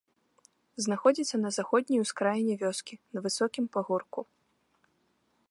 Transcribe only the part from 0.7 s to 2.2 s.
Знаходзіцца на заходняй